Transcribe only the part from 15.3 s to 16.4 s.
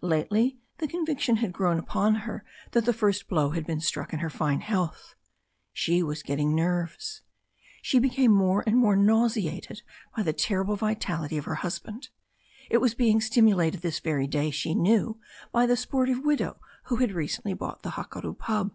by the sportive